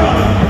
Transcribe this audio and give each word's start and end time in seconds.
Thank 0.00 0.44
you. 0.44 0.49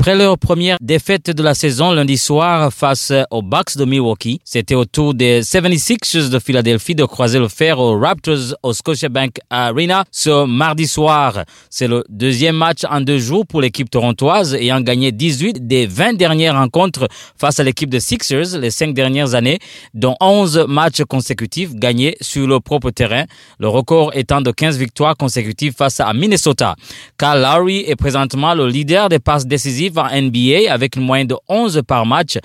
Après 0.00 0.14
leur 0.14 0.38
première 0.38 0.76
défaite 0.80 1.28
de 1.32 1.42
la 1.42 1.54
saison 1.54 1.90
lundi 1.90 2.18
soir 2.18 2.72
face 2.72 3.12
aux 3.32 3.42
Bucks 3.42 3.76
de 3.76 3.84
Milwaukee, 3.84 4.40
c'était 4.44 4.76
au 4.76 4.84
tour 4.84 5.12
des 5.12 5.40
76ers 5.40 6.30
de 6.30 6.38
Philadelphie 6.38 6.94
de 6.94 7.04
croiser 7.04 7.40
le 7.40 7.48
fer 7.48 7.80
aux 7.80 7.98
Raptors 7.98 8.54
au 8.62 8.72
Scotiabank 8.72 9.40
Arena 9.50 10.04
ce 10.12 10.46
mardi 10.46 10.86
soir. 10.86 11.42
C'est 11.68 11.88
le 11.88 12.04
deuxième 12.08 12.54
match 12.54 12.82
en 12.88 13.00
deux 13.00 13.18
jours 13.18 13.44
pour 13.44 13.60
l'équipe 13.60 13.90
torontoise 13.90 14.54
ayant 14.54 14.80
gagné 14.80 15.10
18 15.10 15.66
des 15.66 15.86
20 15.88 16.12
dernières 16.12 16.54
rencontres 16.54 17.08
face 17.36 17.58
à 17.58 17.64
l'équipe 17.64 17.90
de 17.90 17.98
Sixers 17.98 18.56
les 18.56 18.70
cinq 18.70 18.94
dernières 18.94 19.34
années, 19.34 19.58
dont 19.94 20.14
11 20.20 20.66
matchs 20.68 21.02
consécutifs 21.08 21.74
gagnés 21.74 22.16
sur 22.20 22.46
le 22.46 22.60
propre 22.60 22.90
terrain, 22.90 23.24
le 23.58 23.66
record 23.66 24.12
étant 24.14 24.42
de 24.42 24.52
15 24.52 24.78
victoires 24.78 25.16
consécutives 25.16 25.74
face 25.76 25.98
à 25.98 26.12
Minnesota. 26.12 26.76
Kyle 27.18 27.42
Lowry 27.42 27.82
est 27.88 27.96
présentement 27.96 28.54
le 28.54 28.68
leader 28.68 29.08
des 29.08 29.18
passes 29.18 29.44
décisives 29.44 29.87
en 29.96 30.08
NBA 30.08 30.70
avec 30.70 30.96
moyenne 30.96 31.28
de 31.28 31.36
11 31.48 31.82
par 31.86 32.04
match. 32.04 32.38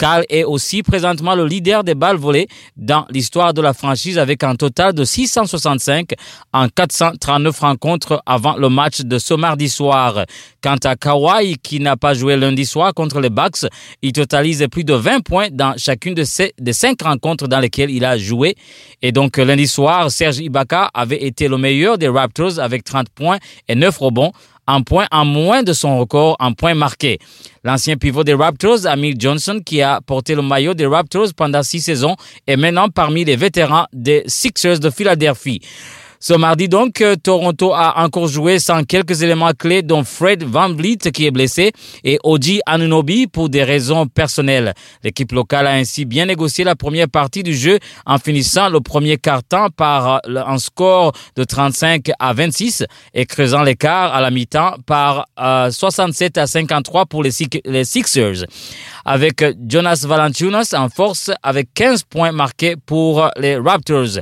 Cal 0.00 0.24
est 0.30 0.44
aussi 0.44 0.82
présentement 0.82 1.34
le 1.34 1.44
leader 1.46 1.84
des 1.84 1.94
balles 1.94 2.16
volées 2.16 2.48
dans 2.74 3.04
l'histoire 3.10 3.52
de 3.52 3.60
la 3.60 3.74
franchise 3.74 4.18
avec 4.18 4.42
un 4.42 4.54
total 4.54 4.94
de 4.94 5.04
665 5.04 6.12
en 6.54 6.68
439 6.68 7.60
rencontres 7.60 8.22
avant 8.24 8.56
le 8.56 8.70
match 8.70 9.02
de 9.02 9.18
ce 9.18 9.34
mardi 9.34 9.68
soir. 9.68 10.24
Quant 10.62 10.78
à 10.84 10.96
Kawhi, 10.96 11.56
qui 11.62 11.80
n'a 11.80 11.98
pas 11.98 12.14
joué 12.14 12.36
lundi 12.38 12.64
soir 12.64 12.94
contre 12.94 13.20
les 13.20 13.28
Bucks, 13.28 13.66
il 14.00 14.12
totalise 14.12 14.66
plus 14.70 14.84
de 14.84 14.94
20 14.94 15.20
points 15.20 15.48
dans 15.52 15.74
chacune 15.76 16.14
de 16.14 16.24
des 16.58 16.72
cinq 16.72 17.02
rencontres 17.02 17.46
dans 17.46 17.60
lesquelles 17.60 17.90
il 17.90 18.04
a 18.06 18.16
joué. 18.16 18.54
Et 19.02 19.12
donc 19.12 19.36
lundi 19.36 19.66
soir, 19.66 20.10
Serge 20.10 20.38
Ibaka 20.38 20.90
avait 20.94 21.22
été 21.24 21.46
le 21.46 21.58
meilleur 21.58 21.98
des 21.98 22.08
Raptors 22.08 22.58
avec 22.58 22.84
30 22.84 23.10
points 23.10 23.38
et 23.68 23.74
9 23.74 23.98
rebonds 23.98 24.32
un 24.70 24.82
point 24.82 25.06
en 25.10 25.24
moins 25.24 25.62
de 25.62 25.72
son 25.72 25.98
record 25.98 26.36
en 26.38 26.52
points 26.52 26.74
marqués. 26.74 27.18
L'ancien 27.64 27.96
pivot 27.96 28.24
des 28.24 28.34
Raptors, 28.34 28.86
Amir 28.86 29.14
Johnson, 29.18 29.60
qui 29.64 29.82
a 29.82 30.00
porté 30.00 30.34
le 30.34 30.42
maillot 30.42 30.74
des 30.74 30.86
Raptors 30.86 31.28
pendant 31.36 31.62
six 31.62 31.80
saisons, 31.80 32.16
est 32.46 32.56
maintenant 32.56 32.88
parmi 32.88 33.24
les 33.24 33.36
vétérans 33.36 33.86
des 33.92 34.22
Sixers 34.26 34.78
de 34.78 34.90
Philadelphie. 34.90 35.60
Ce 36.22 36.34
mardi 36.34 36.68
donc, 36.68 37.00
euh, 37.00 37.16
Toronto 37.16 37.72
a 37.72 38.04
encore 38.04 38.28
joué 38.28 38.58
sans 38.58 38.84
quelques 38.84 39.22
éléments 39.22 39.52
clés 39.58 39.80
dont 39.80 40.04
Fred 40.04 40.44
Van 40.44 40.68
Vliet 40.68 40.98
qui 40.98 41.24
est 41.24 41.30
blessé 41.30 41.72
et 42.04 42.18
Oji 42.22 42.60
Anunobi 42.66 43.26
pour 43.26 43.48
des 43.48 43.64
raisons 43.64 44.06
personnelles. 44.06 44.74
L'équipe 45.02 45.32
locale 45.32 45.66
a 45.66 45.70
ainsi 45.70 46.04
bien 46.04 46.26
négocié 46.26 46.62
la 46.62 46.76
première 46.76 47.08
partie 47.08 47.42
du 47.42 47.54
jeu 47.54 47.78
en 48.04 48.18
finissant 48.18 48.68
le 48.68 48.80
premier 48.82 49.16
quart-temps 49.16 49.68
par 49.74 50.20
euh, 50.26 50.42
un 50.46 50.58
score 50.58 51.12
de 51.36 51.44
35 51.44 52.10
à 52.18 52.34
26 52.34 52.84
et 53.14 53.24
creusant 53.24 53.62
l'écart 53.62 54.14
à 54.14 54.20
la 54.20 54.30
mi-temps 54.30 54.74
par 54.84 55.24
67 55.38 56.36
euh, 56.36 56.42
à 56.42 56.46
53 56.46 57.06
pour 57.06 57.22
les 57.22 57.84
Sixers. 57.84 58.44
Avec 59.06 59.42
Jonas 59.66 60.04
Valanciunas 60.06 60.74
en 60.76 60.90
force 60.90 61.30
avec 61.42 61.72
15 61.72 62.02
points 62.02 62.32
marqués 62.32 62.76
pour 62.76 63.30
les 63.38 63.56
Raptors. 63.56 64.18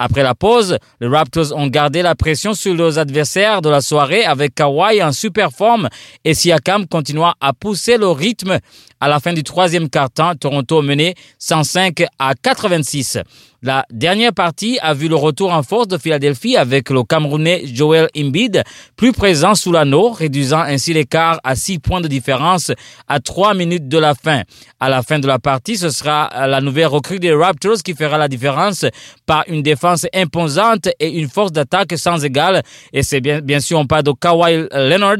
Après 0.00 0.22
la 0.22 0.36
pause, 0.36 0.78
les 1.00 1.08
Raptors 1.08 1.52
ont 1.56 1.66
gardé 1.66 2.02
la 2.02 2.14
pression 2.14 2.54
sur 2.54 2.72
leurs 2.72 3.00
adversaires 3.00 3.60
de 3.62 3.68
la 3.68 3.80
soirée 3.80 4.24
avec 4.24 4.54
Kawhi 4.54 5.02
en 5.02 5.10
super 5.10 5.50
forme 5.50 5.88
et 6.24 6.34
Siakam 6.34 6.86
continuant 6.86 7.34
à 7.40 7.52
pousser 7.52 7.98
le 7.98 8.06
rythme. 8.06 8.60
À 9.00 9.08
la 9.08 9.18
fin 9.18 9.32
du 9.32 9.42
troisième 9.42 9.90
quart-temps, 9.90 10.36
Toronto 10.36 10.82
menait 10.82 11.14
105 11.40 12.04
à 12.20 12.34
86. 12.40 13.18
La 13.60 13.84
dernière 13.90 14.32
partie 14.32 14.78
a 14.82 14.94
vu 14.94 15.08
le 15.08 15.16
retour 15.16 15.52
en 15.52 15.64
force 15.64 15.88
de 15.88 15.98
Philadelphie 15.98 16.56
avec 16.56 16.90
le 16.90 17.02
Camerounais 17.02 17.64
Joel 17.66 18.08
Embiid 18.16 18.62
plus 18.94 19.10
présent 19.10 19.56
sous 19.56 19.72
l'anneau, 19.72 20.10
réduisant 20.10 20.60
ainsi 20.60 20.92
l'écart 20.92 21.40
à 21.42 21.56
6 21.56 21.80
points 21.80 22.00
de 22.00 22.06
différence 22.06 22.70
à 23.08 23.18
3 23.18 23.54
minutes 23.54 23.88
de 23.88 23.98
la 23.98 24.14
fin. 24.14 24.42
À 24.78 24.88
la 24.88 25.02
fin 25.02 25.18
de 25.18 25.26
la 25.26 25.40
partie, 25.40 25.76
ce 25.76 25.90
sera 25.90 26.46
la 26.46 26.60
nouvelle 26.60 26.86
recrue 26.86 27.18
des 27.18 27.34
Raptors 27.34 27.82
qui 27.84 27.94
fera 27.94 28.16
la 28.16 28.28
différence 28.28 28.84
par 29.26 29.42
une 29.48 29.62
défense 29.62 30.06
imposante 30.14 30.88
et 31.00 31.18
une 31.18 31.28
force 31.28 31.50
d'attaque 31.50 31.98
sans 31.98 32.24
égale. 32.24 32.62
Et 32.92 33.02
c'est 33.02 33.20
bien, 33.20 33.40
bien 33.40 33.58
sûr, 33.58 33.80
on 33.80 33.86
parle 33.86 34.04
de 34.04 34.12
Kawhi 34.12 34.68
Leonard 34.72 35.16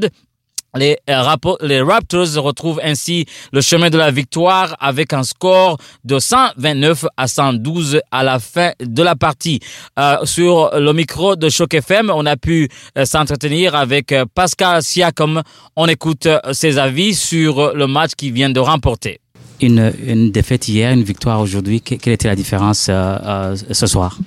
les, 0.77 0.99
euh, 1.09 1.57
les, 1.63 1.81
Raptors 1.81 2.35
retrouvent 2.37 2.81
ainsi 2.83 3.27
le 3.53 3.61
chemin 3.61 3.91
de 3.91 3.99
la 3.99 4.11
victoire 4.11 4.77
avec 4.81 5.13
un 5.13 5.23
score 5.23 5.79
de 6.05 6.19
129 6.19 7.07
à 7.17 7.27
112 7.27 8.01
à 8.11 8.23
la 8.23 8.39
fin 8.39 8.73
de 8.81 9.03
la 9.03 9.17
partie. 9.17 9.61
Euh, 9.99 10.17
sur 10.25 10.71
le 10.79 10.93
micro 10.93 11.37
de 11.37 11.49
Choc 11.49 11.75
FM, 11.75 12.11
on 12.15 12.27
a 12.27 12.37
pu 12.37 12.69
euh, 12.97 13.05
s'entretenir 13.05 13.75
avec 13.75 14.15
Pascal 14.35 14.83
Siakam. 14.83 15.43
On 15.77 15.87
écoute 15.87 16.29
ses 16.53 16.79
avis 16.79 17.15
sur 17.15 17.75
le 17.75 17.87
match 17.87 18.13
qu'il 18.17 18.33
vient 18.33 18.51
de 18.51 18.61
remporter. 18.61 19.21
Une, 19.61 19.93
une, 20.07 20.31
défaite 20.31 20.69
hier, 20.69 20.93
une 20.93 21.03
victoire 21.03 21.41
aujourd'hui. 21.41 21.81
Quelle 21.81 22.13
était 22.13 22.29
la 22.29 22.37
différence 22.37 22.83
ce 22.85 23.87
soir? 23.87 24.19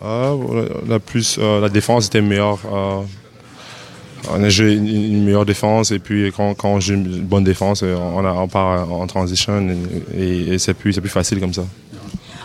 Ah, 0.00 0.32
la, 0.88 0.98
plus, 0.98 1.38
la 1.38 1.68
défense 1.68 2.06
était 2.06 2.22
meilleure 2.22 2.60
on 4.30 4.42
a 4.42 4.48
joué 4.48 4.74
une, 4.74 5.24
meilleure 5.24 5.46
défense 5.46 5.90
et 5.90 5.98
puis 5.98 6.32
quand, 6.36 6.54
quand 6.54 6.70
on 6.70 6.80
joue 6.80 6.94
une 6.94 7.20
bonne 7.20 7.44
défense, 7.44 7.82
on, 7.82 8.24
a, 8.24 8.32
on 8.32 8.48
part 8.48 8.90
en 8.92 9.06
transition 9.06 9.66
et, 10.16 10.58
c'est 10.58 10.74
plus, 10.74 10.98
plus 10.98 11.08
facile 11.08 11.40
comme 11.40 11.54
ça. 11.54 11.64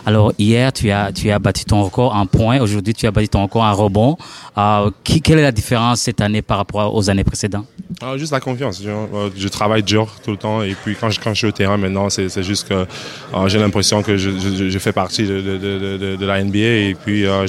Alors 0.06 0.32
hier, 0.38 0.72
tu 0.72 0.90
as, 0.90 1.12
tu 1.12 1.30
as 1.30 1.38
battu 1.38 1.64
ton 1.64 1.82
record 1.82 2.14
en 2.14 2.26
points. 2.26 2.60
Aujourd'hui, 2.60 2.92
tu 2.92 3.06
as 3.06 3.10
battu 3.10 3.28
ton 3.28 3.42
record 3.42 3.62
en 3.62 3.74
rebond. 3.74 4.16
Euh, 4.58 4.90
quelle 5.02 5.38
est 5.38 5.42
la 5.42 5.52
différence 5.52 6.00
cette 6.00 6.20
année 6.20 6.42
par 6.42 6.58
rapport 6.58 6.94
aux 6.94 7.08
années 7.08 7.24
précédentes? 7.24 7.66
Ah, 8.02 8.16
Juste 8.18 8.32
la 8.32 8.40
confiance. 8.40 8.82
Je, 8.82 9.48
travaille 9.48 9.82
dur 9.82 10.14
tout 10.22 10.32
le 10.32 10.36
temps. 10.36 10.62
Et 10.62 10.74
puis 10.74 10.94
quand 10.94 11.08
je, 11.08 11.20
quand 11.20 11.32
je 11.32 11.38
suis 11.38 11.46
au 11.46 11.52
terrain 11.52 11.78
maintenant, 11.78 12.10
c'est 12.10 12.42
juste 12.42 12.68
que 12.68 12.74
euh, 12.74 13.48
j'ai 13.48 13.58
l'impression 13.58 14.02
que 14.02 14.16
je, 14.18 14.30
je, 14.68 14.78
fais 14.78 14.92
partie 14.92 15.24
de, 15.24 15.40
de, 15.40 15.56
de, 15.56 16.16
de, 16.16 16.26
la 16.26 16.42
NBA. 16.44 16.58
Et 16.58 16.96
puis 17.02 17.24
euh, 17.24 17.46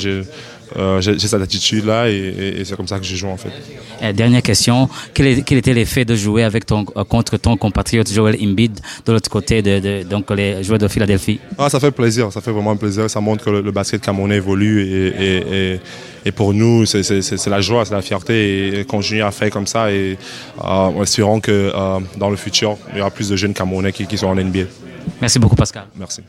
euh, 0.78 1.02
j'ai 1.02 1.20
cette 1.20 1.42
attitude-là 1.42 2.10
et, 2.10 2.64
c'est 2.66 2.76
comme 2.76 2.88
ça 2.88 3.00
que 3.00 3.06
je 3.06 3.16
joue 3.16 3.28
en 3.28 3.38
fait. 3.38 3.50
Euh, 4.02 4.14
dernière 4.14 4.42
question, 4.42 4.90
quel, 5.14 5.44
quel 5.44 5.58
était 5.58 5.74
l'effet 5.74 6.06
de 6.06 6.16
jouer 6.16 6.44
avec 6.44 6.66
ton, 6.66 6.86
euh, 6.96 7.04
contre 7.04 7.38
ton 7.38 7.56
compatriote 7.58 8.12
Joel 8.12 8.36
Embiid 8.42 8.80
de 9.06 9.12
l'autre 9.14 9.30
côté, 9.30 9.62
de, 9.62 10.04
donc 10.04 10.30
les 10.32 10.64
joueurs 10.64 10.80
de 10.80 10.88
Philadelphie? 10.88 11.40
Ah, 11.58 11.70
Ça 11.70 11.80
fait 11.80 11.92
plaisir, 11.92 12.32
ça 12.32 12.42
fait 12.42 12.52
vraiment 12.52 12.76
plaisir. 12.76 13.10
Ça 13.10 13.22
montre 13.22 13.46
que 13.46 13.50
le, 13.50 13.72
basket 13.72 14.02
camerounais 14.02 14.38
évolue 14.38 14.82
et, 14.84 15.80
et, 16.26 16.32
pour 16.32 16.54
nous, 16.54 16.86
c'est 16.86 17.48
la 17.48 17.62
joie, 17.62 17.86
c'est 17.86 17.94
la 17.94 18.02
fierté 18.02 18.80
et 18.80 18.86
continuer 18.86 19.22
à 19.22 19.32
faire 19.32 19.50
comme 19.50 19.68
ça 19.68 19.92
et 19.92 20.18
euh, 20.64 21.04
espérons 21.04 21.40
que 21.40 21.72
dans 22.18 22.30
le 22.30 22.36
futur, 22.38 22.78
il 22.94 22.98
y 22.98 23.02
aura 23.02 23.12
plus 23.12 23.30
de 23.30 23.36
jeunes 23.36 23.54
camerounais 23.54 23.92
qui, 23.92 24.08
qui 24.08 24.18
sont 24.18 24.28
en 24.28 24.36
NBA. 24.36 24.66
Merci 25.22 25.40
beaucoup 25.40 25.56
Pascal. 25.56 25.86
Merci. 25.98 26.22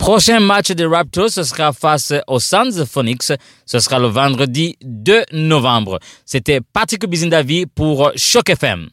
Prochain 0.00 0.40
match 0.40 0.70
des 0.70 0.86
Raptors, 0.86 1.28
ce 1.28 1.42
sera 1.42 1.74
face 1.74 2.14
aux 2.26 2.40
Suns 2.40 2.86
Phoenix. 2.86 3.32
Ce 3.66 3.78
sera 3.78 3.98
le 3.98 4.06
vendredi 4.06 4.78
2 4.82 5.24
novembre. 5.32 6.00
C'était 6.24 6.62
Patrick 6.62 7.06
Bizindavi 7.06 7.66
pour 7.66 8.10
Choc 8.16 8.48
FM. 8.48 8.88